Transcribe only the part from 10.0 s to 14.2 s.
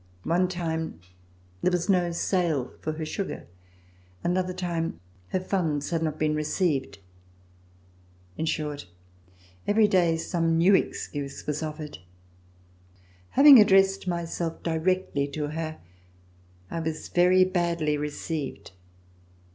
some new excuse was offered. Having addressed